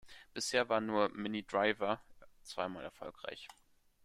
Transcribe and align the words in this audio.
Bisher 0.33 0.67
war 0.67 0.81
nur 0.81 1.09
Minnie 1.09 1.45
Driver 1.45 2.01
zweimal 2.41 2.83
erfolgreich. 2.83 3.47